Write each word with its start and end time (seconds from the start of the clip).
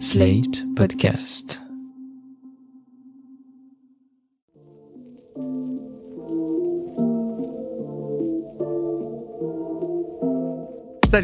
Slate 0.00 0.64
Podcast. 0.74 1.63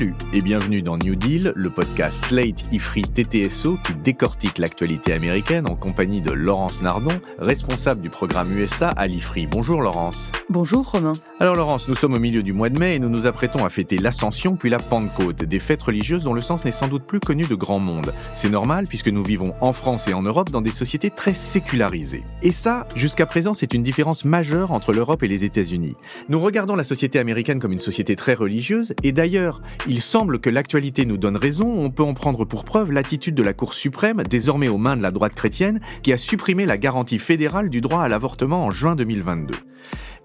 Salut 0.01 0.15
et 0.33 0.41
bienvenue 0.41 0.81
dans 0.81 0.97
New 0.97 1.15
Deal, 1.15 1.53
le 1.55 1.69
podcast 1.69 2.25
Slate 2.25 2.73
Ifri 2.73 3.03
TTSO 3.03 3.77
qui 3.85 3.95
décortique 3.97 4.57
l'actualité 4.57 5.13
américaine 5.13 5.69
en 5.69 5.77
compagnie 5.77 6.23
de 6.23 6.31
Laurence 6.31 6.81
Nardon, 6.81 7.15
responsable 7.39 8.01
du 8.01 8.09
programme 8.09 8.51
USA 8.59 8.89
à 8.89 9.07
l'Ifri. 9.07 9.47
Bonjour 9.47 9.83
Laurence. 9.83 10.31
Bonjour 10.49 10.91
Romain. 10.91 11.13
Alors 11.39 11.55
Laurence, 11.55 11.87
nous 11.87 11.95
sommes 11.95 12.15
au 12.15 12.19
milieu 12.19 12.43
du 12.43 12.55
mois 12.55 12.71
de 12.71 12.79
mai 12.79 12.95
et 12.95 12.99
nous 12.99 13.11
nous 13.11 13.27
apprêtons 13.27 13.63
à 13.67 13.69
fêter 13.69 13.99
l'Ascension 13.99 14.57
puis 14.57 14.71
la 14.71 14.79
Pentecôte, 14.79 15.45
des 15.45 15.59
fêtes 15.61 15.83
religieuses 15.83 16.25
dont 16.25 16.33
le 16.33 16.41
sens 16.41 16.65
n'est 16.65 16.73
sans 16.73 16.89
doute 16.89 17.05
plus 17.05 17.21
connu 17.21 17.45
de 17.45 17.55
grand 17.55 17.79
monde. 17.79 18.15
C'est 18.35 18.49
normal 18.49 18.87
puisque 18.87 19.09
nous 19.09 19.23
vivons 19.23 19.53
en 19.61 19.75
France 19.75 20.09
et 20.09 20.15
en 20.15 20.23
Europe 20.23 20.49
dans 20.49 20.63
des 20.63 20.73
sociétés 20.73 21.11
très 21.11 21.35
sécularisées. 21.35 22.25
Et 22.41 22.53
ça, 22.53 22.89
jusqu'à 22.97 23.27
présent, 23.27 23.53
c'est 23.53 23.75
une 23.75 23.83
différence 23.83 24.25
majeure 24.25 24.73
entre 24.73 24.95
l'Europe 24.95 25.23
et 25.23 25.29
les 25.29 25.45
États-Unis. 25.45 25.97
Nous 26.31 26.39
regardons 26.39 26.75
la 26.75 26.85
société 26.85 27.19
américaine 27.19 27.61
comme 27.61 27.73
une 27.73 27.81
société 27.81 28.17
très 28.17 28.33
religieuse 28.33 28.95
et 29.03 29.13
d'ailleurs, 29.13 29.61
il 29.91 30.01
semble 30.01 30.39
que 30.39 30.51
l'actualité 30.51 31.05
nous 31.05 31.17
donne 31.17 31.37
raison, 31.37 31.67
on 31.67 31.91
peut 31.91 32.05
en 32.05 32.15
prendre 32.15 32.45
pour 32.45 32.65
preuve 32.65 32.93
l'attitude 32.93 33.35
de 33.35 33.43
la 33.43 33.55
Cour 33.55 33.75
suprême, 33.75 34.23
désormais 34.23 34.69
aux 34.69 34.79
mains 34.79 34.97
de 34.97 35.03
la 35.03 35.11
droite 35.11 35.35
chrétienne, 35.35 35.81
qui 36.05 36.13
a 36.13 36.17
supprimé 36.17 36.65
la 36.65 36.79
garantie 36.79 37.19
fédérale 37.19 37.71
du 37.71 37.81
droit 37.81 38.03
à 38.03 38.09
l'avortement 38.09 38.65
en 38.65 38.71
juin 38.71 38.95
2022. 38.95 39.53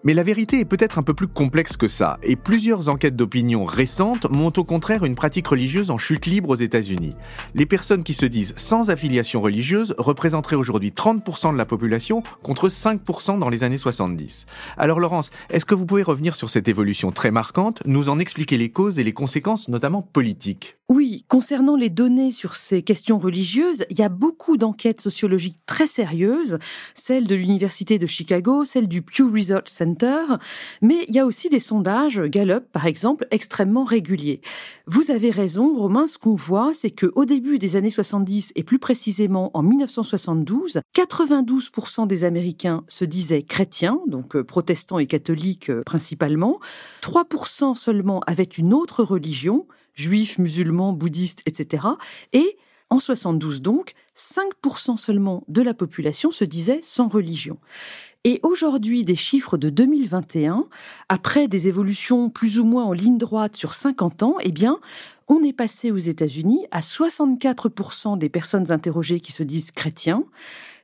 Mais 0.03 0.13
la 0.13 0.21
vérité 0.21 0.59
est 0.59 0.65
peut-être 0.65 0.99
un 0.99 1.03
peu 1.03 1.15
plus 1.15 1.27
complexe 1.27 1.77
que 1.77 1.87
ça, 1.87 2.19
et 2.21 2.35
plusieurs 2.35 2.89
enquêtes 2.89 3.15
d'opinion 3.15 3.65
récentes 3.65 4.29
montrent 4.29 4.59
au 4.59 4.63
contraire 4.63 5.03
une 5.03 5.15
pratique 5.15 5.47
religieuse 5.47 5.89
en 5.89 5.97
chute 5.97 6.27
libre 6.27 6.49
aux 6.49 6.55
États-Unis. 6.55 7.15
Les 7.55 7.65
personnes 7.65 8.03
qui 8.03 8.13
se 8.13 8.27
disent 8.27 8.53
sans 8.55 8.91
affiliation 8.91 9.41
religieuse 9.41 9.95
représenteraient 9.97 10.55
aujourd'hui 10.55 10.91
30% 10.91 11.53
de 11.53 11.57
la 11.57 11.65
population 11.65 12.21
contre 12.43 12.69
5% 12.69 13.39
dans 13.39 13.49
les 13.49 13.63
années 13.63 13.79
70. 13.79 14.45
Alors 14.77 14.99
Laurence, 14.99 15.31
est-ce 15.49 15.65
que 15.65 15.73
vous 15.73 15.87
pouvez 15.87 16.03
revenir 16.03 16.35
sur 16.35 16.51
cette 16.51 16.67
évolution 16.67 17.11
très 17.11 17.31
marquante, 17.31 17.81
nous 17.85 18.09
en 18.09 18.19
expliquer 18.19 18.57
les 18.57 18.69
causes 18.69 18.99
et 18.99 19.03
les 19.03 19.13
conséquences 19.13 19.69
notamment 19.69 20.03
politiques? 20.03 20.77
Oui, 20.87 21.25
concernant 21.29 21.75
les 21.75 21.89
données 21.89 22.31
sur 22.31 22.53
ces 22.53 22.83
questions 22.83 23.17
religieuses, 23.17 23.85
il 23.89 23.97
y 23.97 24.03
a 24.03 24.09
beaucoup 24.09 24.55
d'enquêtes 24.55 25.01
sociologiques 25.01 25.59
très 25.65 25.87
sérieuses, 25.87 26.59
celles 26.93 27.25
de 27.25 27.33
l'Université 27.33 27.97
de 27.97 28.05
Chicago, 28.05 28.65
celles 28.65 28.87
du 28.87 29.01
Pew 29.01 29.23
Research 29.33 29.67
Center, 29.67 30.19
mais 30.83 31.05
il 31.07 31.15
y 31.15 31.19
a 31.19 31.25
aussi 31.25 31.49
des 31.49 31.59
sondages, 31.59 32.21
Gallup 32.21 32.65
par 32.71 32.85
exemple, 32.85 33.25
extrêmement 33.31 33.83
réguliers. 33.83 34.41
Vous 34.85 35.09
avez 35.09 35.31
raison, 35.31 35.75
Romain, 35.75 36.05
ce 36.05 36.19
qu'on 36.19 36.35
voit, 36.35 36.69
c'est 36.75 36.91
que 36.91 37.11
au 37.15 37.25
début 37.25 37.57
des 37.57 37.77
années 37.77 37.89
70 37.89 38.51
et 38.55 38.63
plus 38.63 38.77
précisément 38.77 39.49
en 39.55 39.63
1972, 39.63 40.81
92% 40.95 42.05
des 42.05 42.25
Américains 42.25 42.83
se 42.87 43.05
disaient 43.05 43.41
chrétiens, 43.41 44.01
donc 44.05 44.35
euh, 44.35 44.43
protestants 44.43 44.99
et 44.99 45.07
catholiques 45.07 45.71
euh, 45.71 45.81
principalement. 45.83 46.59
3% 47.01 47.73
seulement 47.73 48.19
avaient 48.27 48.43
une 48.43 48.71
autre 48.71 49.03
religion, 49.03 49.65
juifs, 49.95 50.37
musulmans, 50.37 50.93
bouddhistes, 50.93 51.41
etc. 51.45 51.87
Et 52.33 52.57
en 52.89 52.99
72 52.99 53.61
donc, 53.61 53.93
5% 54.15 54.97
seulement 54.97 55.43
de 55.47 55.61
la 55.61 55.73
population 55.73 56.31
se 56.31 56.45
disait 56.45 56.79
sans 56.83 57.07
religion. 57.07 57.57
Et 58.23 58.39
aujourd'hui, 58.41 59.05
des 59.05 59.15
chiffres 59.15 59.57
de 59.57 59.69
2021, 59.69 60.67
après 61.09 61.47
des 61.47 61.67
évolutions 61.67 62.29
plus 62.29 62.59
ou 62.59 62.65
moins 62.65 62.83
en 62.83 62.91
ligne 62.91 63.17
droite 63.17 63.55
sur 63.55 63.73
50 63.75 64.23
ans, 64.23 64.35
eh 64.41 64.51
bien, 64.51 64.79
on 65.27 65.43
est 65.43 65.53
passé 65.53 65.91
aux 65.91 65.97
États-Unis 65.97 66.65
à 66.71 66.79
64% 66.79 68.17
des 68.17 68.29
personnes 68.29 68.71
interrogées 68.71 69.19
qui 69.19 69.31
se 69.31 69.43
disent 69.43 69.71
chrétiens, 69.71 70.23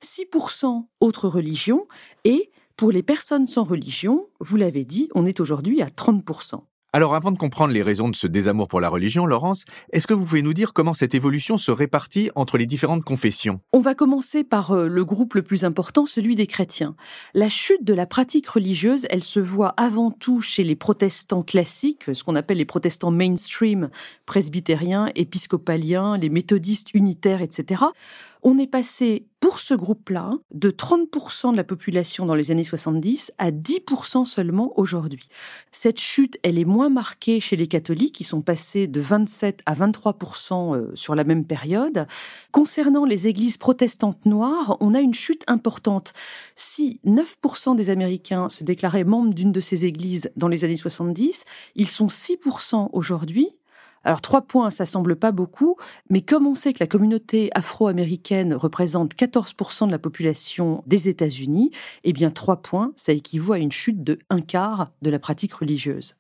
6% 0.04 0.86
autres 1.00 1.28
religions, 1.28 1.88
et 2.26 2.52
pour 2.78 2.92
les 2.92 3.04
personnes 3.04 3.48
sans 3.48 3.64
religion, 3.64 4.28
vous 4.40 4.58
l'avez 4.58 4.86
dit, 4.86 5.10
on 5.16 5.26
est 5.26 5.40
aujourd'hui 5.40 5.82
à 5.82 5.88
30%. 5.88 6.62
Alors 6.94 7.16
avant 7.16 7.32
de 7.32 7.38
comprendre 7.38 7.74
les 7.74 7.84
raisons 7.84 8.10
de 8.10 8.18
ce 8.18 8.28
désamour 8.28 8.68
pour 8.68 8.82
la 8.82 8.90
religion, 8.90 9.26
Laurence, 9.26 9.64
est-ce 9.94 10.08
que 10.08 10.14
vous 10.14 10.26
pouvez 10.26 10.42
nous 10.42 10.54
dire 10.54 10.74
comment 10.74 10.94
cette 10.94 11.16
évolution 11.16 11.56
se 11.56 11.72
répartit 11.72 12.32
entre 12.36 12.58
les 12.58 12.66
différentes 12.66 13.06
confessions? 13.06 13.62
On 13.72 13.80
va 13.80 13.96
commencer 13.96 14.44
par 14.44 14.72
euh, 14.72 14.90
le 14.90 15.06
groupe 15.06 15.36
le 15.36 15.42
plus 15.42 15.64
important, 15.64 16.06
celui 16.06 16.36
des 16.36 16.48
chrétiens. 16.48 16.98
La 17.34 17.48
chute 17.48 17.86
de 17.86 17.94
la 17.94 18.06
pratique 18.06 18.50
religieuse, 18.50 19.08
elle 19.10 19.24
se 19.24 19.40
voit 19.40 19.74
avant 19.78 20.12
tout 20.12 20.42
chez 20.42 20.66
les 20.66 20.76
protestants 20.76 21.44
classiques, 21.44 22.14
ce 22.14 22.26
qu'on 22.26 22.36
appelle 22.36 22.58
les 22.58 22.66
protestants 22.66 23.12
mainstream, 23.12 23.90
presbytériens, 24.26 25.12
épiscopaliens, 25.16 26.18
les 26.18 26.30
méthodistes 26.30 26.94
unitaires, 26.94 27.42
etc 27.42 27.86
on 28.44 28.58
est 28.58 28.68
passé 28.68 29.28
pour 29.40 29.58
ce 29.58 29.74
groupe-là 29.74 30.34
de 30.52 30.70
30% 30.70 31.52
de 31.52 31.58
la 31.58 31.64
population 31.64 32.26
dans 32.26 32.36
les 32.36 32.52
années 32.52 32.64
70 32.64 33.34
à 33.38 33.52
10% 33.52 34.26
seulement 34.26 34.72
aujourd'hui. 34.80 35.30
Cette 35.72 36.00
chute, 36.00 36.38
elle 36.44 36.60
est 36.60 36.66
moins 36.66 36.90
marquée 36.90 37.40
chez 37.40 37.56
les 37.56 37.68
catholiques 37.68 38.16
qui 38.16 38.24
sont 38.24 38.42
passés 38.42 38.88
de 38.88 39.02
27 39.02 39.62
à 39.66 39.74
23% 39.74 40.76
euh, 40.76 40.92
sur 40.94 41.16
la 41.16 41.24
même 41.24 41.46
période. 41.46 42.08
Concernant 42.52 43.04
les 43.04 43.28
églises 43.28 43.58
protestantes 43.58 44.26
noires, 44.26 44.78
on 44.80 44.94
a 44.94 45.02
une 45.02 45.16
chute 45.16 45.44
importante. 45.48 46.14
Si 46.56 47.00
9% 47.06 47.76
des 47.76 47.90
Américains 47.90 48.48
se 48.48 48.64
déclaraient 48.64 49.04
membres 49.04 49.34
d'une 49.34 49.52
de 49.52 49.62
ces 49.62 49.86
églises 49.86 50.32
dans 50.36 50.48
les 50.48 50.64
années 50.66 50.78
70, 50.78 51.46
ils 51.76 51.88
sont 51.88 52.08
6% 52.08 52.90
aujourd'hui 52.94 53.50
alors 54.04 54.22
trois 54.22 54.42
points, 54.42 54.70
ça 54.72 54.86
semble 54.86 55.16
pas 55.16 55.32
beaucoup, 55.32 55.78
mais 56.10 56.22
comme 56.22 56.48
on 56.48 56.56
sait 56.56 56.74
que 56.74 56.84
la 56.84 56.88
communauté 56.88 57.50
afro-américaine 57.54 58.54
représente 58.54 59.16
14% 59.16 59.86
de 59.88 59.92
la 59.92 60.00
population 60.00 60.84
des 60.88 61.08
États-Unis, 61.08 61.72
eh 62.04 62.14
bien 62.14 62.32
trois 62.32 62.62
points, 62.62 62.94
ça 62.96 63.14
équivaut 63.14 63.54
à 63.54 63.60
une 63.60 63.72
chute 63.72 64.04
de 64.04 64.20
un 64.30 64.42
quart 64.42 64.92
de 65.02 65.10
la 65.10 65.20
pratique 65.20 65.54
religieuse 65.54 66.16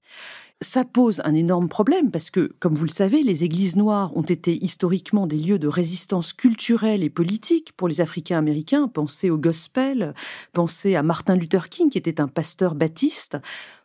ça 0.61 0.85
pose 0.85 1.21
un 1.25 1.33
énorme 1.33 1.67
problème 1.67 2.11
parce 2.11 2.29
que, 2.29 2.51
comme 2.59 2.75
vous 2.75 2.85
le 2.85 2.89
savez, 2.89 3.23
les 3.23 3.43
églises 3.43 3.75
noires 3.75 4.15
ont 4.15 4.21
été 4.21 4.63
historiquement 4.63 5.25
des 5.25 5.37
lieux 5.37 5.57
de 5.57 5.67
résistance 5.67 6.33
culturelle 6.33 7.03
et 7.03 7.09
politique 7.09 7.73
pour 7.75 7.87
les 7.87 7.99
Africains 7.99 8.37
américains. 8.37 8.87
Pensez 8.87 9.31
au 9.31 9.37
gospel, 9.37 10.13
pensez 10.53 10.95
à 10.95 11.03
Martin 11.03 11.35
Luther 11.35 11.69
King 11.69 11.89
qui 11.89 11.97
était 11.97 12.21
un 12.21 12.27
pasteur 12.27 12.75
baptiste. 12.75 13.37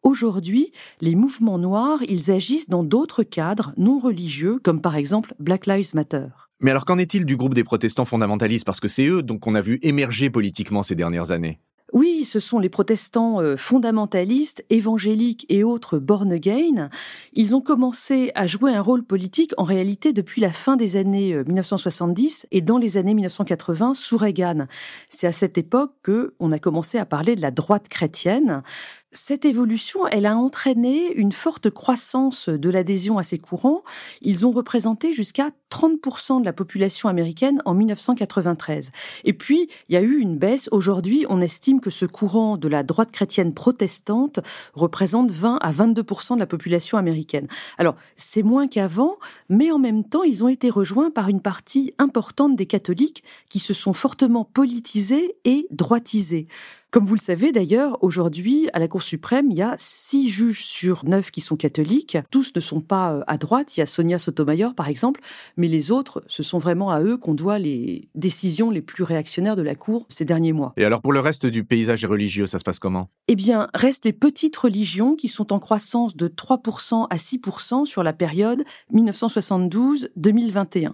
Aujourd'hui, 0.03 0.71
les 1.01 1.15
mouvements 1.15 1.59
noirs, 1.59 2.01
ils 2.09 2.31
agissent 2.31 2.69
dans 2.69 2.85
d'autres 2.85 3.23
cadres 3.23 3.73
non 3.79 3.99
religieux, 3.99 4.59
comme 4.63 4.83
par 4.83 4.97
exemple 4.97 5.35
Black 5.39 5.67
Lives 5.67 5.95
Matter. 5.95 6.27
Mais 6.61 6.71
alors 6.71 6.85
qu'en 6.85 6.99
est-il 6.99 7.25
du 7.25 7.37
groupe 7.37 7.55
des 7.55 7.65
protestants 7.65 8.05
fondamentalistes? 8.05 8.67
Parce 8.67 8.81
que 8.81 8.89
c'est 8.89 9.07
eux 9.07 9.23
donc 9.23 9.41
qu'on 9.41 9.55
a 9.55 9.61
vu 9.63 9.79
émerger 9.83 10.31
politiquement 10.31 10.83
ces 10.83 10.95
dernières 10.95 11.31
années. 11.31 11.59
Oui, 11.93 12.25
ce 12.25 12.41
sont 12.41 12.59
les 12.59 12.69
protestants 12.69 13.41
euh, 13.41 13.57
fondamentalistes, 13.57 14.65
évangéliques 14.71 15.47
et 15.49 15.63
autres 15.63 15.99
born 15.99 16.33
again. 16.33 16.91
Ils 17.33 17.55
ont 17.55 17.61
commencé 17.61 18.33
à 18.35 18.49
jouer 18.49 18.75
un 18.75 18.81
rôle 18.81 19.05
politique 19.05 19.53
en 19.57 19.63
réalité 19.63 20.13
depuis 20.13 20.41
la 20.41 20.51
fin 20.51 20.77
des 20.77 20.97
années 20.97 21.37
1970 21.45 22.45
euh, 22.45 22.49
et 22.51 22.61
dans 22.61 22.79
les 22.79 22.97
années 22.97 23.15
1980 23.15 23.95
sous 23.95 24.17
Reagan. 24.17 24.67
C'est 25.09 25.29
à 25.29 25.33
cette 25.33 25.59
époque 25.59 25.93
que 26.03 26.35
on 26.41 26.51
a 26.51 26.59
commencé 26.59 26.99
à 26.99 27.07
parler 27.07 27.37
de 27.37 27.41
la 27.41 27.53
droite 27.53 27.89
chrétienne. 27.89 28.63
Cette 29.17 29.47
évolution, 29.47 30.07
elle 30.07 30.27
a 30.27 30.37
entraîné 30.37 31.11
une 31.15 31.33
forte 31.33 31.71
croissance 31.71 32.51
de 32.51 32.69
l'adhésion 32.69 33.17
à 33.17 33.23
ces 33.23 33.39
courants. 33.39 33.83
Ils 34.21 34.45
ont 34.45 34.51
représenté 34.51 35.15
jusqu'à 35.15 35.53
30% 35.71 36.41
de 36.41 36.45
la 36.45 36.53
population 36.53 37.09
américaine 37.09 37.63
en 37.65 37.73
1993. 37.73 38.93
Et 39.25 39.33
puis, 39.33 39.71
il 39.89 39.95
y 39.95 39.97
a 39.97 40.03
eu 40.03 40.19
une 40.19 40.37
baisse. 40.37 40.69
Aujourd'hui, 40.71 41.25
on 41.31 41.41
estime 41.41 41.81
que 41.81 41.89
ce 41.89 42.05
courant 42.05 42.59
de 42.59 42.69
la 42.69 42.83
droite 42.83 43.11
chrétienne 43.11 43.55
protestante 43.55 44.41
représente 44.75 45.31
20 45.31 45.61
à 45.63 45.73
22% 45.73 46.35
de 46.35 46.41
la 46.41 46.47
population 46.47 46.99
américaine. 46.99 47.49
Alors, 47.79 47.97
c'est 48.17 48.43
moins 48.43 48.69
qu'avant, 48.69 49.17
mais 49.49 49.71
en 49.71 49.79
même 49.79 50.05
temps, 50.05 50.25
ils 50.25 50.45
ont 50.45 50.49
été 50.49 50.69
rejoints 50.69 51.11
par 51.11 51.31
une 51.31 51.41
partie 51.41 51.95
importante 51.99 52.55
des 52.55 52.67
catholiques 52.67 53.25
qui 53.49 53.61
se 53.61 53.73
sont 53.73 53.95
fortement 53.95 54.45
politisés 54.45 55.37
et 55.47 55.67
droitisés. 55.71 56.49
Comme 56.93 57.05
vous 57.05 57.17
le 57.17 57.21
savez 57.21 57.51
d'ailleurs, 57.51 57.99
aujourd'hui, 58.03 58.71
à 58.73 58.79
la 58.79 58.87
Cour 58.87 59.03
suprême, 59.03 59.51
il 59.51 59.59
y 59.59 59.63
a 59.63 59.75
six 59.77 60.29
juges 60.29 60.65
sur 60.65 61.05
neuf 61.05 61.33
qui 61.33 61.41
sont 61.41 61.57
catholiques. 61.57 62.17
Tous 62.31 62.53
ne 62.55 62.61
sont 62.61 62.81
pas 62.81 63.13
euh, 63.13 63.25
à 63.27 63.39
droite. 63.39 63.77
Il 63.77 63.81
y 63.81 63.83
a 63.83 63.87
Sonia 63.87 64.21
Sotomayor, 64.21 64.73
par 64.73 64.89
exemple, 64.89 65.21
mais 65.57 65.67
les 65.67 65.91
autres, 65.91 66.23
ce 66.29 66.45
sont 66.45 66.59
vraiment 66.59 66.91
à 66.91 67.03
eux 67.03 67.17
qu'on 67.17 67.35
doit 67.35 67.59
les 67.59 68.09
décisions 68.15 68.71
les 68.71 68.83
plus 68.83 69.03
réactionnaires 69.03 69.57
de 69.57 69.63
la 69.63 69.75
Cour 69.75 70.07
ces 70.09 70.25
derniers 70.25 70.53
mois. 70.53 70.75
Et 70.77 70.85
alors, 70.85 71.03
pour 71.03 71.13
le 71.13 71.19
reste 71.19 71.45
du 71.45 71.65
paysage 71.65 72.05
religieux, 72.05 72.47
ça 72.47 72.61
se 72.61 72.65
passe 72.65 72.79
comment? 72.79 73.09
Eh 73.27 73.35
bien, 73.35 73.69
restent 73.75 74.05
les 74.05 74.13
petites 74.13 74.57
religions 74.57 75.17
qui 75.17 75.27
sont 75.27 75.53
en 75.53 75.59
croissance 75.59 76.17
de 76.17 76.29
3% 76.29 77.09
à 77.11 77.17
6% 77.17 77.85
sur 77.85 78.05
la 78.05 78.13
période 78.13 78.65
1972-2021. 78.95 80.93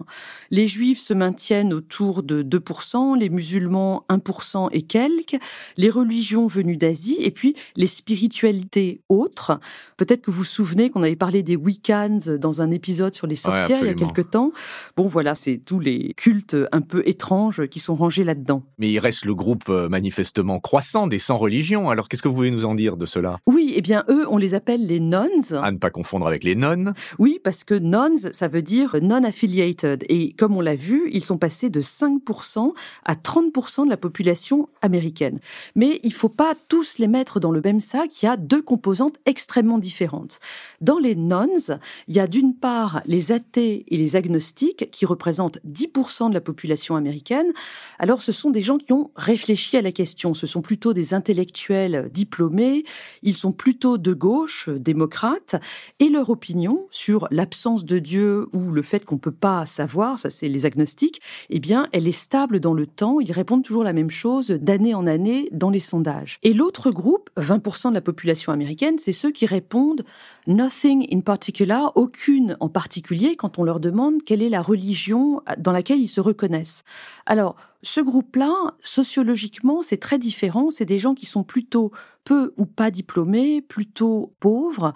Les 0.49 0.67
juifs 0.67 0.99
se 0.99 1.13
maintiennent 1.13 1.71
autour 1.71 2.23
de 2.23 2.41
2%, 2.41 3.17
les 3.17 3.29
musulmans 3.29 4.05
1% 4.09 4.69
et 4.71 4.81
quelques. 4.81 5.37
les 5.77 5.82
religions 5.89 6.47
venues 6.47 6.77
d'Asie 6.77 7.17
et 7.19 7.31
puis 7.31 7.55
les 7.75 7.87
spiritualités 7.87 9.01
autres. 9.09 9.59
Peut-être 9.97 10.21
que 10.21 10.31
vous 10.31 10.39
vous 10.39 10.43
souvenez 10.43 10.89
qu'on 10.89 11.03
avait 11.03 11.15
parlé 11.15 11.43
des 11.43 11.55
Wiccans 11.55 12.37
dans 12.39 12.61
un 12.61 12.71
épisode 12.71 13.15
sur 13.15 13.27
les 13.27 13.35
sorcières 13.35 13.79
il 13.81 13.87
y 13.87 13.89
a 13.89 13.93
quelque 13.93 14.21
temps. 14.21 14.51
Bon, 14.97 15.07
voilà, 15.07 15.35
c'est 15.35 15.57
tous 15.57 15.79
les 15.79 16.13
cultes 16.15 16.55
un 16.71 16.81
peu 16.81 17.03
étranges 17.05 17.67
qui 17.67 17.79
sont 17.79 17.95
rangés 17.95 18.23
là-dedans. 18.23 18.63
Mais 18.77 18.91
il 18.91 18.99
reste 18.99 19.25
le 19.25 19.35
groupe 19.35 19.69
euh, 19.69 19.89
manifestement 19.89 20.59
croissant 20.59 21.07
des 21.07 21.19
100 21.19 21.37
religions. 21.37 21.89
Alors 21.89 22.09
qu'est-ce 22.09 22.21
que 22.21 22.27
vous 22.27 22.35
pouvez 22.35 22.51
nous 22.51 22.65
en 22.65 22.75
dire 22.75 22.97
de 22.97 23.05
cela? 23.05 23.39
Oui, 23.47 23.73
eh 23.75 23.81
bien 23.81 24.03
eux, 24.09 24.25
on 24.29 24.37
les 24.37 24.53
appelle 24.53 24.85
les 24.85 24.99
nuns. 24.99 25.53
À 25.61 25.71
ne 25.71 25.77
pas 25.77 25.89
confondre 25.89 26.27
avec 26.27 26.43
les 26.43 26.55
nonnes. 26.55 26.93
Oui, 27.19 27.39
parce 27.43 27.63
que 27.63 27.75
nuns, 27.75 28.31
ça 28.31 28.47
veut 28.47 28.61
dire 28.61 28.97
non-affiliated. 29.01 30.05
Et 30.09 30.33
comme 30.33 30.55
on 30.57 30.61
l'a 30.61 30.75
vu, 30.75 31.09
ils 31.11 31.23
sont 31.23 31.37
passés 31.37 31.69
de 31.69 31.81
5% 31.81 32.73
à 33.05 33.15
30% 33.15 33.85
de 33.85 33.89
la 33.89 33.97
population 33.97 34.69
américaine. 34.81 35.39
Mais 35.75 35.99
il 36.03 36.13
faut 36.13 36.29
pas 36.29 36.53
tous 36.69 36.99
les 36.99 37.07
mettre 37.07 37.39
dans 37.39 37.51
le 37.51 37.61
même 37.61 37.79
sac. 37.79 38.21
Il 38.21 38.25
y 38.25 38.29
a 38.29 38.37
deux 38.37 38.61
composantes 38.61 39.17
extrêmement 39.25 39.79
différentes. 39.79 40.39
Dans 40.81 40.99
les 40.99 41.15
nuns, 41.15 41.79
il 42.07 42.15
y 42.15 42.19
a 42.19 42.27
d'une 42.27 42.55
part 42.55 43.01
les 43.05 43.31
athées 43.31 43.85
et 43.87 43.97
les 43.97 44.15
agnostiques 44.15 44.89
qui 44.91 45.05
représentent 45.05 45.59
10% 45.67 46.29
de 46.29 46.33
la 46.33 46.41
population 46.41 46.95
américaine. 46.95 47.51
Alors 47.99 48.21
ce 48.21 48.31
sont 48.31 48.49
des 48.49 48.61
gens 48.61 48.77
qui 48.77 48.93
ont 48.93 49.11
réfléchi 49.15 49.77
à 49.77 49.81
la 49.81 49.91
question. 49.91 50.33
Ce 50.33 50.47
sont 50.47 50.61
plutôt 50.61 50.93
des 50.93 51.13
intellectuels 51.13 52.09
diplômés. 52.13 52.83
Ils 53.23 53.35
sont 53.35 53.51
plutôt 53.51 53.97
de 53.97 54.13
gauche, 54.13 54.69
démocrates. 54.69 55.55
Et 55.99 56.09
leur 56.09 56.29
opinion 56.29 56.87
sur 56.91 57.27
l'absence 57.31 57.85
de 57.85 57.99
Dieu 57.99 58.47
ou 58.53 58.71
le 58.71 58.81
fait 58.81 59.05
qu'on 59.05 59.17
peut 59.17 59.31
pas 59.31 59.65
savoir, 59.65 60.19
ça 60.19 60.29
c'est 60.29 60.49
les 60.49 60.65
agnostiques, 60.65 61.21
eh 61.49 61.59
bien 61.59 61.87
elle 61.91 62.07
est 62.07 62.11
stable 62.11 62.59
dans 62.59 62.73
le 62.73 62.85
temps. 62.85 63.19
Ils 63.19 63.31
répondent 63.31 63.63
toujours 63.63 63.83
la 63.83 63.93
même 63.93 64.09
chose 64.09 64.49
d'année 64.49 64.93
en 64.93 65.07
année 65.07 65.49
les 65.69 65.79
sondages. 65.79 66.37
Et 66.43 66.53
l'autre 66.53 66.91
groupe, 66.91 67.29
20% 67.37 67.89
de 67.89 67.93
la 67.93 68.01
population 68.01 68.51
américaine, 68.51 68.99
c'est 68.99 69.13
ceux 69.13 69.31
qui 69.31 69.45
répondent 69.45 70.03
nothing 70.47 71.07
in 71.13 71.21
particular, 71.21 71.91
aucune 71.95 72.57
en 72.59 72.69
particulier 72.69 73.35
quand 73.35 73.59
on 73.59 73.63
leur 73.63 73.79
demande 73.79 74.23
quelle 74.23 74.41
est 74.41 74.49
la 74.49 74.61
religion 74.61 75.41
dans 75.57 75.71
laquelle 75.71 75.99
ils 75.99 76.07
se 76.07 76.21
reconnaissent. 76.21 76.83
Alors, 77.25 77.55
ce 77.83 77.99
groupe-là, 77.99 78.75
sociologiquement, 78.81 79.81
c'est 79.81 79.97
très 79.97 80.17
différent. 80.17 80.69
C'est 80.69 80.85
des 80.85 80.99
gens 80.99 81.13
qui 81.13 81.25
sont 81.25 81.43
plutôt 81.43 81.91
peu 82.23 82.53
ou 82.55 82.65
pas 82.65 82.91
diplômés, 82.91 83.61
plutôt 83.61 84.33
pauvres. 84.39 84.93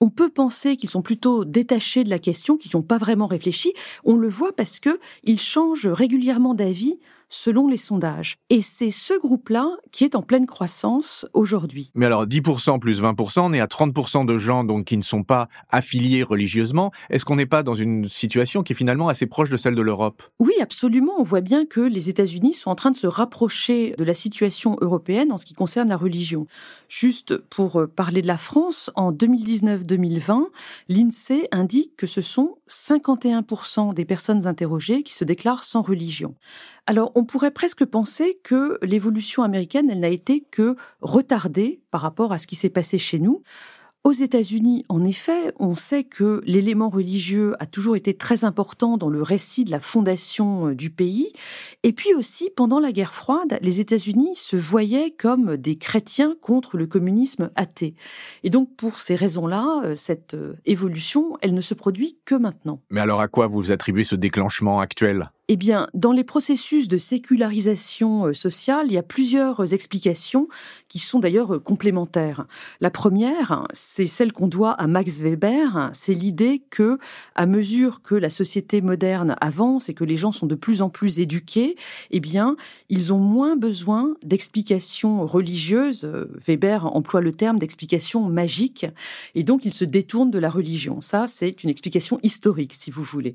On 0.00 0.08
peut 0.08 0.30
penser 0.30 0.76
qu'ils 0.76 0.88
sont 0.88 1.02
plutôt 1.02 1.44
détachés 1.44 2.04
de 2.04 2.10
la 2.10 2.20
question, 2.20 2.56
qu'ils 2.56 2.76
n'ont 2.76 2.82
pas 2.82 2.98
vraiment 2.98 3.26
réfléchi. 3.26 3.72
On 4.04 4.16
le 4.16 4.28
voit 4.28 4.54
parce 4.54 4.78
que 4.78 5.00
ils 5.24 5.40
changent 5.40 5.88
régulièrement 5.88 6.54
d'avis 6.54 7.00
selon 7.28 7.68
les 7.68 7.76
sondages. 7.76 8.36
Et 8.50 8.60
c'est 8.60 8.90
ce 8.90 9.18
groupe-là 9.18 9.68
qui 9.92 10.04
est 10.04 10.14
en 10.14 10.22
pleine 10.22 10.46
croissance 10.46 11.26
aujourd'hui. 11.32 11.90
Mais 11.94 12.06
alors 12.06 12.26
10% 12.26 12.78
plus 12.78 13.02
20%, 13.02 13.40
on 13.40 13.52
est 13.52 13.60
à 13.60 13.66
30% 13.66 14.26
de 14.26 14.38
gens 14.38 14.64
donc 14.64 14.86
qui 14.86 14.96
ne 14.96 15.02
sont 15.02 15.22
pas 15.22 15.48
affiliés 15.68 16.22
religieusement. 16.22 16.90
Est-ce 17.10 17.24
qu'on 17.24 17.36
n'est 17.36 17.46
pas 17.46 17.62
dans 17.62 17.74
une 17.74 18.08
situation 18.08 18.62
qui 18.62 18.72
est 18.72 18.76
finalement 18.76 19.08
assez 19.08 19.26
proche 19.26 19.50
de 19.50 19.56
celle 19.56 19.74
de 19.74 19.82
l'Europe? 19.82 20.22
Oui, 20.38 20.54
absolument. 20.60 21.14
On 21.18 21.22
voit 21.22 21.40
bien 21.40 21.66
que 21.66 21.80
les 21.80 22.08
États-Unis 22.08 22.54
sont 22.54 22.70
en 22.70 22.74
train 22.74 22.90
de 22.90 22.96
se 22.96 23.06
rapprocher 23.06 23.94
de 23.98 24.04
la 24.04 24.14
situation 24.14 24.76
européenne 24.80 25.32
en 25.32 25.36
ce 25.36 25.44
qui 25.44 25.54
concerne 25.54 25.88
la 25.88 25.96
religion. 25.96 26.46
Juste 26.88 27.36
pour 27.36 27.80
euh, 27.80 27.86
parler 27.86 28.22
de 28.22 28.26
la 28.26 28.36
France, 28.36 28.90
en 28.94 29.12
2019-2020, 29.12 30.46
l'INSEE 30.88 31.48
indique 31.52 31.96
que 31.96 32.06
ce 32.06 32.22
sont 32.22 32.56
51% 32.68 33.94
des 33.94 34.04
personnes 34.04 34.46
interrogées 34.46 35.02
qui 35.02 35.14
se 35.14 35.24
déclarent 35.24 35.64
sans 35.64 35.82
religion. 35.82 36.34
Alors, 36.88 37.12
on 37.14 37.26
pourrait 37.26 37.50
presque 37.50 37.84
penser 37.84 38.38
que 38.42 38.78
l'évolution 38.80 39.42
américaine, 39.42 39.90
elle 39.90 40.00
n'a 40.00 40.08
été 40.08 40.40
que 40.50 40.74
retardée 41.02 41.82
par 41.90 42.00
rapport 42.00 42.32
à 42.32 42.38
ce 42.38 42.46
qui 42.46 42.56
s'est 42.56 42.70
passé 42.70 42.96
chez 42.96 43.18
nous. 43.18 43.42
Aux 44.04 44.12
États-Unis, 44.12 44.86
en 44.88 45.04
effet, 45.04 45.52
on 45.58 45.74
sait 45.74 46.04
que 46.04 46.40
l'élément 46.46 46.88
religieux 46.88 47.54
a 47.58 47.66
toujours 47.66 47.94
été 47.94 48.14
très 48.14 48.46
important 48.46 48.96
dans 48.96 49.10
le 49.10 49.20
récit 49.20 49.64
de 49.64 49.70
la 49.70 49.80
fondation 49.80 50.68
euh, 50.68 50.74
du 50.74 50.88
pays. 50.88 51.30
Et 51.82 51.92
puis 51.92 52.14
aussi, 52.14 52.48
pendant 52.56 52.80
la 52.80 52.92
guerre 52.92 53.12
froide, 53.12 53.58
les 53.60 53.80
États-Unis 53.80 54.34
se 54.34 54.56
voyaient 54.56 55.10
comme 55.10 55.58
des 55.58 55.76
chrétiens 55.76 56.36
contre 56.40 56.78
le 56.78 56.86
communisme 56.86 57.50
athée. 57.54 57.96
Et 58.44 58.48
donc, 58.48 58.74
pour 58.76 58.98
ces 58.98 59.14
raisons-là, 59.14 59.82
euh, 59.84 59.94
cette 59.94 60.32
euh, 60.32 60.54
évolution, 60.64 61.36
elle 61.42 61.52
ne 61.52 61.60
se 61.60 61.74
produit 61.74 62.16
que 62.24 62.34
maintenant. 62.34 62.80
Mais 62.88 63.02
alors, 63.02 63.20
à 63.20 63.28
quoi 63.28 63.46
vous 63.46 63.72
attribuez 63.72 64.04
ce 64.04 64.16
déclenchement 64.16 64.80
actuel? 64.80 65.30
Eh 65.50 65.56
bien, 65.56 65.88
dans 65.94 66.12
les 66.12 66.24
processus 66.24 66.88
de 66.88 66.98
sécularisation 66.98 68.26
euh, 68.26 68.32
sociale, 68.34 68.86
il 68.88 68.92
y 68.92 68.98
a 68.98 69.02
plusieurs 69.02 69.60
euh, 69.60 69.66
explications 69.72 70.46
qui 70.88 70.98
sont 70.98 71.20
d'ailleurs 71.20 71.54
euh, 71.54 71.58
complémentaires. 71.58 72.46
La 72.82 72.90
première, 72.90 73.66
c'est 73.72 74.06
celle 74.06 74.34
qu'on 74.34 74.46
doit 74.46 74.72
à 74.72 74.86
Max 74.86 75.20
Weber, 75.20 75.88
c'est 75.94 76.12
l'idée 76.12 76.62
que, 76.68 76.98
à 77.34 77.46
mesure 77.46 78.02
que 78.02 78.14
la 78.14 78.28
société 78.28 78.82
moderne 78.82 79.36
avance 79.40 79.88
et 79.88 79.94
que 79.94 80.04
les 80.04 80.16
gens 80.18 80.32
sont 80.32 80.46
de 80.46 80.54
plus 80.54 80.82
en 80.82 80.90
plus 80.90 81.18
éduqués, 81.18 81.76
eh 82.10 82.20
bien, 82.20 82.56
ils 82.90 83.14
ont 83.14 83.18
moins 83.18 83.56
besoin 83.56 84.14
d'explications 84.22 85.24
religieuses. 85.24 86.06
Weber 86.46 86.94
emploie 86.94 87.22
le 87.22 87.32
terme 87.32 87.58
d'explication 87.58 88.28
magique, 88.28 88.84
et 89.34 89.44
donc 89.44 89.64
ils 89.64 89.72
se 89.72 89.86
détournent 89.86 90.30
de 90.30 90.38
la 90.38 90.50
religion. 90.50 91.00
Ça, 91.00 91.26
c'est 91.26 91.64
une 91.64 91.70
explication 91.70 92.20
historique, 92.22 92.74
si 92.74 92.90
vous 92.90 93.02
voulez. 93.02 93.34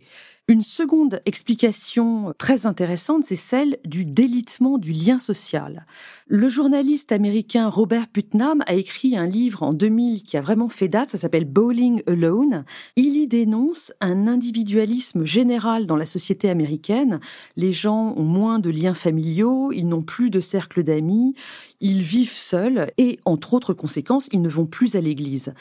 Une 0.49 0.61
seconde 0.61 1.21
explication 1.25 2.33
très 2.37 2.65
intéressante, 2.65 3.23
c'est 3.23 3.37
celle 3.37 3.77
du 3.85 4.03
délitement 4.03 4.77
du 4.77 4.91
lien 4.91 5.17
social. 5.17 5.85
Le 6.27 6.49
journaliste 6.49 7.13
américain 7.13 7.69
Robert 7.69 8.09
Putnam 8.09 8.61
a 8.67 8.73
écrit 8.73 9.15
un 9.15 9.25
livre 9.25 9.63
en 9.63 9.71
2000 9.71 10.23
qui 10.23 10.35
a 10.35 10.41
vraiment 10.41 10.67
fait 10.67 10.89
date, 10.89 11.07
ça 11.07 11.17
s'appelle 11.17 11.45
Bowling 11.45 12.03
Alone. 12.07 12.65
Il 12.97 13.15
y 13.15 13.25
dénonce 13.25 13.93
un 14.01 14.27
individualisme 14.27 15.23
général 15.23 15.85
dans 15.85 15.95
la 15.95 16.05
société 16.05 16.49
américaine. 16.49 17.21
Les 17.55 17.71
gens 17.71 18.13
ont 18.17 18.23
moins 18.23 18.59
de 18.59 18.69
liens 18.69 18.93
familiaux, 18.95 19.71
ils 19.71 19.87
n'ont 19.87 20.01
plus 20.01 20.29
de 20.29 20.41
cercle 20.41 20.83
d'amis, 20.83 21.35
ils 21.79 22.01
vivent 22.01 22.33
seuls 22.33 22.91
et, 22.97 23.19
entre 23.23 23.53
autres 23.53 23.73
conséquences, 23.73 24.27
ils 24.33 24.41
ne 24.41 24.49
vont 24.49 24.65
plus 24.65 24.95
à 24.95 25.01
l'église. 25.01 25.53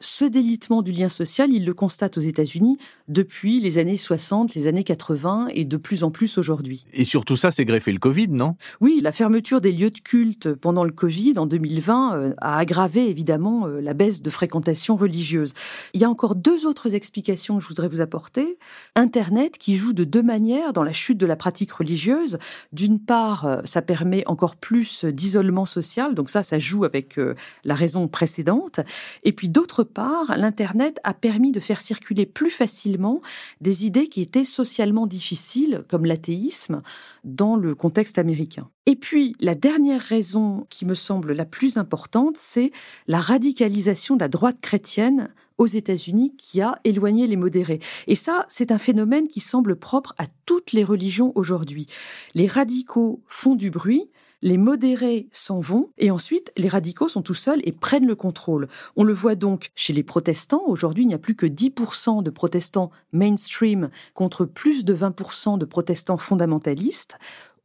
Ce 0.00 0.24
délitement 0.24 0.82
du 0.82 0.92
lien 0.92 1.08
social, 1.08 1.52
il 1.52 1.64
le 1.64 1.74
constate 1.74 2.18
aux 2.18 2.20
États-Unis 2.20 2.78
depuis 3.08 3.60
les 3.60 3.78
années 3.78 3.96
60, 3.96 4.27
les 4.54 4.66
années 4.66 4.84
80 4.84 5.48
et 5.50 5.64
de 5.64 5.76
plus 5.76 6.04
en 6.04 6.10
plus 6.10 6.38
aujourd'hui. 6.38 6.84
Et 6.92 7.04
surtout 7.04 7.36
ça, 7.36 7.50
c'est 7.50 7.64
greffé 7.64 7.92
le 7.92 7.98
Covid, 7.98 8.28
non? 8.28 8.56
Oui, 8.80 9.00
la 9.02 9.12
fermeture 9.12 9.60
des 9.60 9.72
lieux 9.72 9.90
de 9.90 9.98
culte 9.98 10.54
pendant 10.54 10.84
le 10.84 10.90
Covid 10.90 11.34
en 11.38 11.46
2020 11.46 12.14
euh, 12.14 12.34
a 12.38 12.58
aggravé 12.58 13.08
évidemment 13.08 13.66
euh, 13.66 13.80
la 13.80 13.94
baisse 13.94 14.22
de 14.22 14.30
fréquentation 14.30 14.96
religieuse. 14.96 15.54
Il 15.94 16.00
y 16.00 16.04
a 16.04 16.10
encore 16.10 16.34
deux 16.34 16.66
autres 16.66 16.94
explications 16.94 17.56
que 17.56 17.62
je 17.62 17.68
voudrais 17.68 17.88
vous 17.88 18.00
apporter. 18.00 18.58
Internet 18.96 19.58
qui 19.58 19.76
joue 19.76 19.92
de 19.92 20.04
deux 20.04 20.22
manières 20.22 20.72
dans 20.72 20.82
la 20.82 20.92
chute 20.92 21.18
de 21.18 21.26
la 21.26 21.36
pratique 21.36 21.72
religieuse. 21.72 22.38
D'une 22.72 23.00
part, 23.00 23.46
euh, 23.46 23.60
ça 23.64 23.82
permet 23.82 24.24
encore 24.26 24.56
plus 24.56 25.04
d'isolement 25.04 25.64
social, 25.64 26.14
donc 26.14 26.30
ça, 26.30 26.42
ça 26.42 26.58
joue 26.58 26.84
avec 26.84 27.18
la 27.64 27.74
raison 27.74 28.08
précédente. 28.08 28.80
Et 29.24 29.32
puis 29.32 29.48
d'autre 29.48 29.84
part, 29.84 30.36
l'Internet 30.36 31.00
a 31.04 31.14
permis 31.14 31.52
de 31.52 31.60
faire 31.60 31.80
circuler 31.80 32.26
plus 32.26 32.50
facilement 32.50 33.20
des 33.60 33.86
idées 33.86 34.08
qui 34.08 34.17
étaient 34.20 34.44
socialement 34.44 35.06
difficiles, 35.06 35.82
comme 35.88 36.04
l'athéisme, 36.04 36.82
dans 37.24 37.56
le 37.56 37.74
contexte 37.74 38.18
américain. 38.18 38.68
Et 38.86 38.96
puis, 38.96 39.34
la 39.40 39.54
dernière 39.54 40.00
raison 40.00 40.66
qui 40.70 40.86
me 40.86 40.94
semble 40.94 41.32
la 41.32 41.44
plus 41.44 41.76
importante, 41.76 42.36
c'est 42.36 42.72
la 43.06 43.20
radicalisation 43.20 44.16
de 44.16 44.20
la 44.20 44.28
droite 44.28 44.58
chrétienne 44.60 45.30
aux 45.58 45.66
États-Unis 45.66 46.34
qui 46.36 46.60
a 46.60 46.78
éloigné 46.84 47.26
les 47.26 47.36
modérés. 47.36 47.80
Et 48.06 48.14
ça, 48.14 48.46
c'est 48.48 48.72
un 48.72 48.78
phénomène 48.78 49.28
qui 49.28 49.40
semble 49.40 49.76
propre 49.76 50.14
à 50.16 50.26
toutes 50.46 50.72
les 50.72 50.84
religions 50.84 51.32
aujourd'hui. 51.34 51.86
Les 52.34 52.46
radicaux 52.46 53.20
font 53.26 53.56
du 53.56 53.70
bruit, 53.70 54.08
les 54.42 54.56
modérés 54.56 55.28
s'en 55.32 55.60
vont 55.60 55.90
et 55.98 56.10
ensuite 56.10 56.52
les 56.56 56.68
radicaux 56.68 57.08
sont 57.08 57.22
tout 57.22 57.34
seuls 57.34 57.60
et 57.64 57.72
prennent 57.72 58.06
le 58.06 58.14
contrôle. 58.14 58.68
On 58.96 59.04
le 59.04 59.12
voit 59.12 59.34
donc 59.34 59.70
chez 59.74 59.92
les 59.92 60.02
protestants. 60.02 60.62
Aujourd'hui, 60.66 61.04
il 61.04 61.08
n'y 61.08 61.14
a 61.14 61.18
plus 61.18 61.34
que 61.34 61.46
10% 61.46 62.22
de 62.22 62.30
protestants 62.30 62.90
mainstream 63.12 63.90
contre 64.14 64.44
plus 64.44 64.84
de 64.84 64.94
20% 64.94 65.58
de 65.58 65.64
protestants 65.64 66.18
fondamentalistes. 66.18 67.18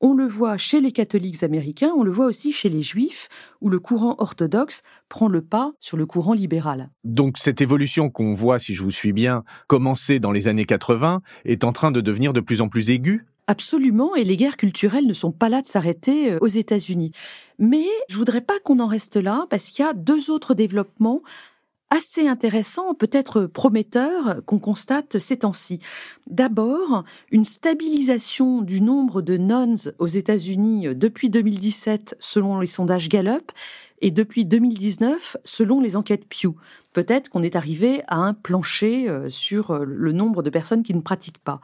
On 0.06 0.14
le 0.14 0.26
voit 0.26 0.58
chez 0.58 0.82
les 0.82 0.92
catholiques 0.92 1.44
américains, 1.44 1.94
on 1.96 2.04
le 2.04 2.12
voit 2.12 2.26
aussi 2.26 2.52
chez 2.52 2.68
les 2.68 2.82
juifs, 2.82 3.30
où 3.62 3.70
le 3.70 3.80
courant 3.80 4.16
orthodoxe 4.18 4.84
prend 5.08 5.30
le 5.30 5.42
pas 5.42 5.72
sur 5.80 5.96
le 5.96 6.06
courant 6.06 6.34
libéral. 6.34 6.90
Donc 7.06 7.38
cette 7.38 7.62
évolution 7.62 8.10
qu'on 8.10 8.34
voit, 8.34 8.60
si 8.60 8.76
je 8.76 8.84
vous 8.84 8.92
suis 8.92 9.14
bien, 9.14 9.46
commencer 9.68 10.20
dans 10.20 10.34
les 10.34 10.50
années 10.50 10.66
80, 10.66 11.22
est 11.46 11.64
en 11.64 11.72
train 11.72 11.92
de 11.92 12.02
devenir 12.02 12.34
de 12.34 12.42
plus 12.42 12.60
en 12.60 12.68
plus 12.68 12.90
aiguë? 12.90 13.26
Absolument, 13.48 14.16
et 14.16 14.24
les 14.24 14.38
guerres 14.38 14.58
culturelles 14.58 15.06
ne 15.06 15.14
sont 15.14 15.32
pas 15.32 15.50
là 15.50 15.62
de 15.62 15.68
s'arrêter 15.68 16.32
euh, 16.32 16.38
aux 16.40 16.48
États-Unis. 16.48 17.12
Mais 17.60 17.86
je 18.08 18.16
voudrais 18.16 18.42
pas 18.42 18.60
qu'on 18.64 18.80
en 18.80 18.88
reste 18.88 19.18
là, 19.18 19.48
parce 19.50 19.70
qu'il 19.70 19.84
y 19.84 19.88
a 19.88 19.94
deux 19.94 20.32
autres 20.32 20.54
développements 20.54 21.22
assez 21.90 22.28
intéressants, 22.28 22.96
peut-être 22.96 23.46
prometteurs, 23.46 24.42
qu'on 24.48 24.58
constate 24.58 25.20
ces 25.20 25.38
temps-ci. 25.38 25.80
D'abord, 26.26 27.04
une 27.30 27.46
stabilisation 27.46 28.64
du 28.64 28.82
nombre 28.82 29.22
de 29.22 29.38
nuns 29.38 29.92
aux 30.00 30.08
États-Unis 30.08 30.88
depuis 30.96 31.30
2017 31.30 32.16
selon 32.20 32.60
les 32.60 32.66
sondages 32.66 33.10
Gallup 33.10 33.52
et 34.02 34.10
depuis 34.12 34.44
2019 34.44 35.38
selon 35.46 35.80
les 35.80 35.96
enquêtes 35.96 36.26
Pew. 36.26 36.56
Peut-être 36.94 37.30
qu'on 37.30 37.42
est 37.42 37.56
arrivé 37.56 38.02
à 38.08 38.18
un 38.18 38.34
plancher 38.34 39.10
euh, 39.10 39.30
sur 39.30 39.72
euh, 39.72 39.86
le 39.86 40.12
nombre 40.12 40.44
de 40.44 40.50
personnes 40.50 40.84
qui 40.84 40.94
ne 40.94 41.02
pratiquent 41.02 41.44
pas. 41.44 41.62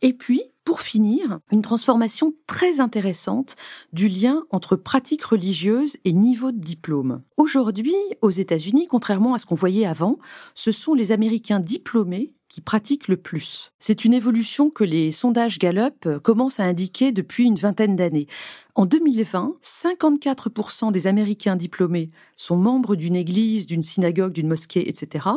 Et 0.00 0.12
puis, 0.12 0.42
pour 0.64 0.80
finir, 0.80 1.40
une 1.50 1.62
transformation 1.62 2.34
très 2.46 2.80
intéressante 2.80 3.56
du 3.92 4.08
lien 4.08 4.44
entre 4.50 4.76
pratique 4.76 5.24
religieuse 5.24 5.96
et 6.04 6.12
niveau 6.12 6.52
de 6.52 6.60
diplôme. 6.60 7.22
Aujourd'hui, 7.36 7.94
aux 8.20 8.30
États-Unis, 8.30 8.86
contrairement 8.88 9.34
à 9.34 9.38
ce 9.38 9.46
qu'on 9.46 9.54
voyait 9.54 9.86
avant, 9.86 10.18
ce 10.54 10.72
sont 10.72 10.94
les 10.94 11.12
Américains 11.12 11.60
diplômés 11.60 12.34
qui 12.52 12.60
pratiquent 12.60 13.08
le 13.08 13.16
plus. 13.16 13.72
C'est 13.78 14.04
une 14.04 14.12
évolution 14.12 14.68
que 14.68 14.84
les 14.84 15.10
sondages 15.10 15.58
Gallup 15.58 16.04
euh, 16.04 16.20
commencent 16.20 16.60
à 16.60 16.64
indiquer 16.64 17.10
depuis 17.10 17.44
une 17.44 17.54
vingtaine 17.54 17.96
d'années. 17.96 18.26
En 18.74 18.84
2020, 18.84 19.54
54% 19.62 20.92
des 20.92 21.06
Américains 21.06 21.56
diplômés 21.56 22.10
sont 22.36 22.58
membres 22.58 22.94
d'une 22.94 23.16
église, 23.16 23.64
d'une 23.64 23.80
synagogue, 23.80 24.34
d'une 24.34 24.48
mosquée, 24.48 24.86
etc., 24.86 25.28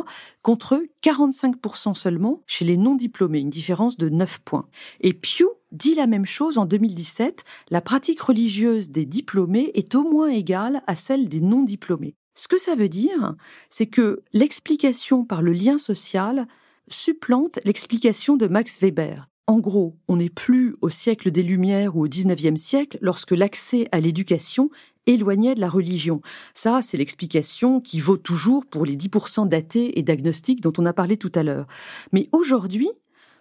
contre 0.42 0.84
45% 1.02 1.94
seulement 1.94 2.42
chez 2.46 2.66
les 2.66 2.76
non-diplômés, 2.76 3.40
une 3.40 3.48
différence 3.48 3.96
de 3.96 4.10
9 4.10 4.40
points. 4.40 4.68
Et 5.00 5.14
Pew 5.14 5.46
dit 5.72 5.94
la 5.94 6.06
même 6.06 6.26
chose 6.26 6.58
en 6.58 6.66
2017, 6.66 7.44
la 7.70 7.80
pratique 7.80 8.20
religieuse 8.20 8.90
des 8.90 9.06
diplômés 9.06 9.70
est 9.72 9.94
au 9.94 10.02
moins 10.02 10.28
égale 10.28 10.82
à 10.86 10.94
celle 10.94 11.30
des 11.30 11.40
non-diplômés. 11.40 12.14
Ce 12.34 12.46
que 12.46 12.58
ça 12.58 12.74
veut 12.74 12.90
dire, 12.90 13.34
c'est 13.70 13.86
que 13.86 14.22
l'explication 14.34 15.24
par 15.24 15.40
le 15.40 15.52
lien 15.52 15.78
social 15.78 16.46
supplante 16.88 17.58
l'explication 17.64 18.36
de 18.36 18.46
Max 18.46 18.80
Weber. 18.80 19.28
En 19.46 19.60
gros, 19.60 19.96
on 20.08 20.16
n'est 20.16 20.28
plus 20.28 20.74
au 20.80 20.88
siècle 20.88 21.30
des 21.30 21.42
Lumières 21.42 21.96
ou 21.96 22.04
au 22.04 22.08
XIXe 22.08 22.60
siècle 22.60 22.98
lorsque 23.00 23.30
l'accès 23.30 23.88
à 23.92 24.00
l'éducation 24.00 24.70
éloignait 25.06 25.54
de 25.54 25.60
la 25.60 25.68
religion. 25.68 26.20
Ça, 26.52 26.80
c'est 26.82 26.96
l'explication 26.96 27.80
qui 27.80 28.00
vaut 28.00 28.16
toujours 28.16 28.66
pour 28.66 28.84
les 28.84 28.96
10% 28.96 29.48
d'athées 29.48 29.98
et 29.98 30.02
d'agnostiques 30.02 30.60
dont 30.60 30.72
on 30.78 30.86
a 30.86 30.92
parlé 30.92 31.16
tout 31.16 31.30
à 31.34 31.44
l'heure. 31.44 31.66
Mais 32.12 32.28
aujourd'hui, 32.32 32.90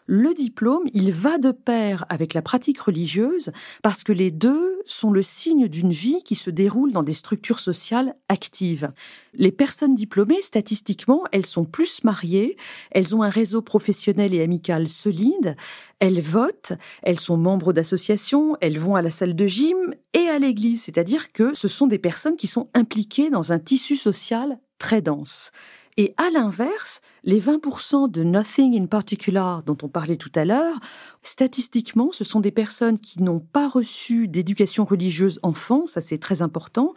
le 0.08 0.36
diplôme, 0.36 0.84
il 0.94 1.12
va 1.12 1.40
de 1.40 1.52
pair 1.52 2.06
avec 2.10 2.36
la 2.36 2.44
pratique 2.44 2.80
religieuse 2.80 3.52
parce 3.82 4.04
que 4.04 4.12
les 4.12 4.30
deux 4.30 4.80
sont 4.86 5.10
le 5.10 5.24
signe 5.24 5.68
d'une 5.68 5.92
vie 5.92 6.22
qui 6.24 6.36
se 6.36 6.52
déroule 6.52 6.92
dans 6.92 7.02
des 7.02 7.14
structures 7.14 7.60
sociales 7.60 8.16
actives. 8.30 8.92
Les 9.34 9.52
personnes 9.52 9.96
diplômées, 9.96 10.42
statistiquement, 10.42 11.24
elles 11.32 11.46
sont 11.46 11.66
plus 11.66 12.04
mariées, 12.04 12.56
elles 12.92 13.16
ont 13.16 13.24
un 13.24 13.30
réseau 13.30 13.64
professionnel 13.64 14.36
et 14.36 14.44
amical 14.44 14.88
solide, 14.88 15.56
elles 16.00 16.22
votent, 16.22 16.74
elles 17.02 17.20
sont 17.20 17.38
membres 17.38 17.74
d'associations, 17.74 18.58
elles 18.62 18.78
vont 18.78 18.96
à 18.96 19.02
la 19.02 19.10
salle 19.10 19.36
de 19.36 19.48
gym 19.48 19.96
et 20.14 20.28
à 20.30 20.38
l'église, 20.38 20.84
c'est-à-dire 20.84 21.32
que 21.32 21.56
ce 21.56 21.68
sont 21.68 21.88
des 21.88 22.00
personnes 22.00 22.36
qui 22.36 22.48
sont 22.48 22.70
impliquées 22.76 23.32
dans 23.32 23.54
un 23.54 23.60
tissu 23.60 23.96
social 23.96 24.60
très 24.78 25.02
dense. 25.02 25.52
Et 25.98 26.14
à 26.18 26.30
l'inverse, 26.30 27.00
les 27.24 27.40
20% 27.40 28.12
de 28.12 28.24
Nothing 28.24 28.78
in 28.78 28.86
Particular 28.86 29.64
dont 29.64 29.78
on 29.82 29.88
parlait 29.88 30.18
tout 30.18 30.32
à 30.36 30.44
l'heure, 30.44 30.76
statistiquement, 31.24 32.12
ce 32.12 32.26
sont 32.26 32.42
des 32.42 32.52
personnes 32.52 33.00
qui 33.00 33.24
n'ont 33.24 33.40
pas 33.40 33.70
reçu 33.70 34.28
d'éducation 34.28 34.84
religieuse 34.84 35.40
enfant, 35.42 35.88
ça 35.88 36.02
c'est 36.02 36.18
très 36.18 36.42
important, 36.42 36.96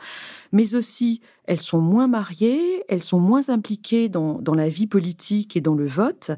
mais 0.50 0.74
aussi 0.74 1.20
elles 1.44 1.60
sont 1.60 1.80
moins 1.80 2.08
mariées, 2.08 2.82
elles 2.88 3.02
sont 3.02 3.20
moins 3.20 3.50
impliquées 3.50 4.08
dans, 4.08 4.40
dans 4.40 4.54
la 4.54 4.68
vie 4.68 4.88
politique 4.88 5.56
et 5.56 5.60
dans 5.60 5.76
le 5.76 5.86
vote, 5.86 6.32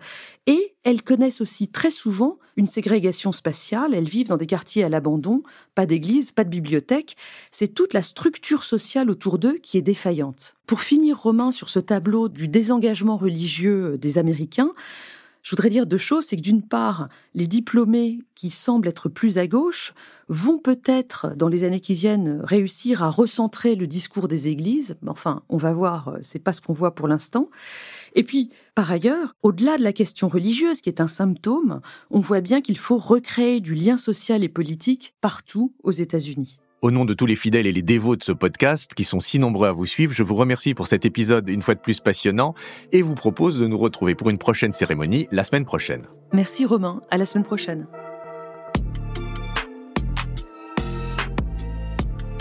et 0.46 0.76
elles 0.82 1.02
connaissent 1.02 1.40
aussi 1.40 1.68
très 1.68 1.90
souvent 1.90 2.38
une 2.60 2.66
ségrégation 2.66 3.32
spatiale, 3.32 3.94
elles 3.94 4.08
vivent 4.08 4.28
dans 4.28 4.36
des 4.36 4.46
quartiers 4.46 4.84
à 4.84 4.90
l'abandon, 4.90 5.42
pas 5.74 5.86
d'église, 5.86 6.30
pas 6.30 6.44
de 6.44 6.50
bibliothèque, 6.50 7.16
c'est 7.50 7.74
toute 7.74 7.94
la 7.94 8.02
structure 8.02 8.64
sociale 8.64 9.08
autour 9.08 9.38
d'eux 9.38 9.58
qui 9.62 9.78
est 9.78 9.82
défaillante. 9.82 10.56
Pour 10.66 10.82
finir, 10.82 11.18
Romain, 11.18 11.52
sur 11.52 11.70
ce 11.70 11.78
tableau 11.78 12.28
du 12.28 12.48
désengagement 12.48 13.16
religieux 13.16 13.96
des 13.96 14.18
Américains, 14.18 14.74
je 15.42 15.50
voudrais 15.50 15.70
dire 15.70 15.86
deux 15.86 15.98
choses, 15.98 16.26
c'est 16.26 16.36
que 16.36 16.42
d'une 16.42 16.62
part, 16.62 17.08
les 17.34 17.46
diplômés 17.46 18.18
qui 18.34 18.50
semblent 18.50 18.88
être 18.88 19.08
plus 19.08 19.38
à 19.38 19.46
gauche 19.46 19.94
vont 20.28 20.58
peut-être, 20.58 21.34
dans 21.34 21.48
les 21.48 21.64
années 21.64 21.80
qui 21.80 21.94
viennent, 21.94 22.40
réussir 22.42 23.02
à 23.02 23.10
recentrer 23.10 23.74
le 23.74 23.86
discours 23.86 24.28
des 24.28 24.48
églises. 24.48 24.96
Enfin, 25.06 25.42
on 25.48 25.56
va 25.56 25.72
voir, 25.72 26.16
c'est 26.22 26.38
pas 26.38 26.52
ce 26.52 26.60
qu'on 26.60 26.72
voit 26.72 26.94
pour 26.94 27.08
l'instant. 27.08 27.48
Et 28.14 28.22
puis, 28.22 28.50
par 28.74 28.90
ailleurs, 28.90 29.34
au-delà 29.42 29.76
de 29.76 29.82
la 29.82 29.92
question 29.92 30.28
religieuse, 30.28 30.80
qui 30.80 30.88
est 30.88 31.00
un 31.00 31.08
symptôme, 31.08 31.80
on 32.10 32.20
voit 32.20 32.40
bien 32.40 32.60
qu'il 32.60 32.78
faut 32.78 32.98
recréer 32.98 33.60
du 33.60 33.74
lien 33.74 33.96
social 33.96 34.44
et 34.44 34.48
politique 34.48 35.14
partout 35.20 35.72
aux 35.82 35.90
États-Unis. 35.90 36.60
Au 36.82 36.90
nom 36.90 37.04
de 37.04 37.12
tous 37.12 37.26
les 37.26 37.36
fidèles 37.36 37.66
et 37.66 37.72
les 37.72 37.82
dévots 37.82 38.16
de 38.16 38.22
ce 38.22 38.32
podcast, 38.32 38.94
qui 38.94 39.04
sont 39.04 39.20
si 39.20 39.38
nombreux 39.38 39.68
à 39.68 39.72
vous 39.72 39.84
suivre, 39.84 40.14
je 40.14 40.22
vous 40.22 40.34
remercie 40.34 40.72
pour 40.72 40.86
cet 40.86 41.04
épisode 41.04 41.46
une 41.50 41.60
fois 41.60 41.74
de 41.74 41.80
plus 41.80 42.00
passionnant 42.00 42.54
et 42.90 43.02
vous 43.02 43.14
propose 43.14 43.58
de 43.58 43.66
nous 43.66 43.76
retrouver 43.76 44.14
pour 44.14 44.30
une 44.30 44.38
prochaine 44.38 44.72
cérémonie 44.72 45.28
la 45.30 45.44
semaine 45.44 45.66
prochaine. 45.66 46.06
Merci 46.32 46.64
Romain, 46.64 47.02
à 47.10 47.18
la 47.18 47.26
semaine 47.26 47.44
prochaine. 47.44 47.86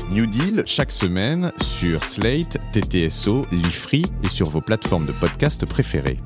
New 0.10 0.26
Deal 0.26 0.64
chaque 0.66 0.94
semaine 0.94 1.52
sur 1.60 2.02
Slate, 2.06 2.60
TTSO, 2.72 3.46
Lifree 3.52 4.06
et 4.24 4.30
sur 4.30 4.50
vos 4.50 4.62
plateformes 4.62 5.06
de 5.06 5.12
podcast 5.12 5.66
préférées. 5.66 6.20